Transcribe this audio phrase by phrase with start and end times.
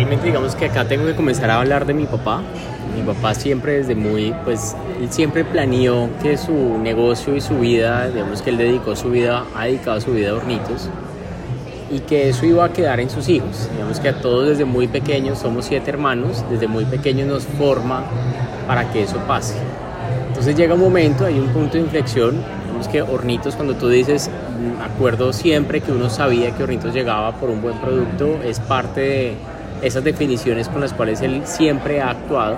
[0.00, 2.40] realmente digamos que acá tengo que comenzar a hablar de mi papá.
[2.96, 8.08] Mi papá siempre desde muy, pues, él siempre planeó que su negocio y su vida,
[8.08, 10.88] digamos que él dedicó su vida, ha dedicado su vida a hornitos
[11.90, 13.68] y que eso iba a quedar en sus hijos.
[13.72, 18.02] Digamos que a todos desde muy pequeños, somos siete hermanos, desde muy pequeños nos forma
[18.66, 19.56] para que eso pase.
[20.28, 24.30] Entonces llega un momento, hay un punto de inflexión, digamos que Hornitos, cuando tú dices,
[24.30, 29.00] mm, acuerdo siempre que uno sabía que Hornitos llegaba por un buen producto, es parte
[29.00, 29.36] de
[29.82, 32.56] esas definiciones con las cuales él siempre ha actuado.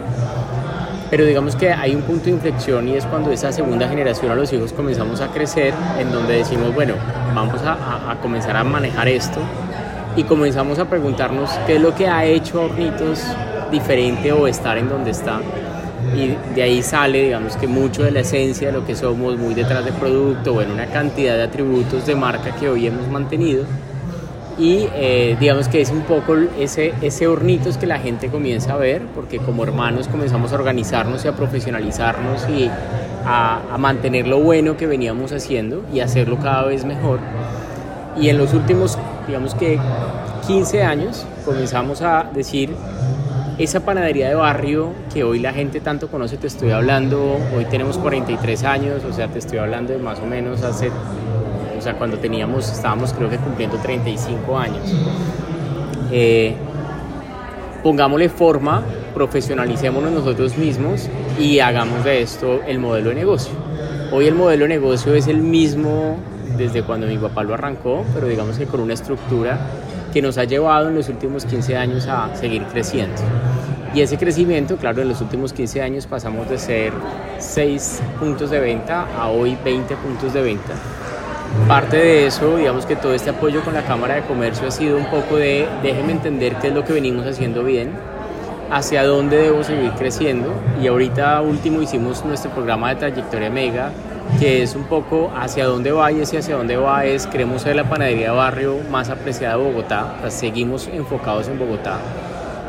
[1.11, 4.35] Pero digamos que hay un punto de inflexión y es cuando esa segunda generación a
[4.35, 6.95] los hijos comenzamos a crecer, en donde decimos, bueno,
[7.35, 9.39] vamos a, comenzar a manejar esto
[10.17, 13.21] y comenzamos a preguntarnos qué es lo que ha hecho Hornitos
[13.71, 15.41] diferente o estar en donde está.
[16.17, 19.53] Y de ahí sale, digamos que mucho de la esencia de lo que somos, muy
[19.53, 23.65] detrás de producto, bueno, una cantidad de atributos de marca que hoy hemos mantenido
[24.59, 28.77] y eh, digamos que es un poco ese, ese hornitos que la gente comienza a
[28.77, 32.69] ver, porque como hermanos comenzamos a organizarnos y a profesionalizarnos y
[33.25, 37.21] a, a, mantener lo bueno que veníamos haciendo y hacerlo cada vez mejor.
[38.21, 39.79] Y en los últimos, digamos que
[40.47, 42.75] 15 años, comenzamos a decir,
[43.59, 47.99] esa panadería de barrio que hoy la gente tanto conoce, te estoy hablando, hoy tenemos
[47.99, 50.91] 43 años, o sea, te estoy hablando de más o menos hace
[51.83, 54.95] o sea, cuando teníamos, estábamos creo que cumpliendo 35 años.
[56.13, 56.55] Eh,
[57.83, 61.09] pongámosle forma, profesionalicémonos nosotros mismos
[61.41, 63.53] y hagamos de esto el modelo de negocio.
[64.13, 66.19] Hoy el modelo de negocio es el mismo
[66.57, 69.59] desde cuando mi papá lo arrancó, pero digamos que con una estructura
[70.13, 73.21] que nos ha llevado en los últimos 15 años a seguir creciendo.
[73.93, 76.93] Y ese crecimiento, claro, en los últimos 15 años pasamos de ser
[77.41, 80.75] 6 puntos de venta a hoy 20 puntos de venta
[81.69, 84.97] Parte de eso, digamos que todo este apoyo con la Cámara de Comercio ha sido
[84.97, 87.91] un poco de déjeme entender qué es lo que venimos haciendo bien,
[88.71, 90.51] hacia dónde debo seguir creciendo
[90.83, 93.93] y ahorita último hicimos nuestro programa de trayectoria mega
[94.41, 97.85] que es un poco hacia dónde va y hacia dónde va es queremos ser la
[97.85, 101.99] panadería de barrio más apreciada de Bogotá, seguimos enfocados en Bogotá.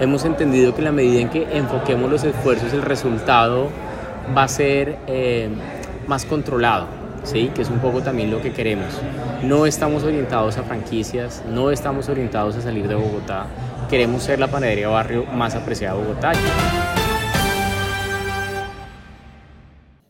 [0.02, 3.70] Hemos entendido que en la medida en que enfoquemos los esfuerzos el resultado
[4.36, 5.50] va a ser eh,
[6.08, 7.52] más controlado ¿sí?
[7.54, 9.00] que es un poco también lo que queremos.
[9.44, 13.48] No estamos orientados a franquicias, no estamos orientados a salir de Bogotá,
[13.90, 16.32] queremos ser la panadería barrio más apreciada de Bogotá.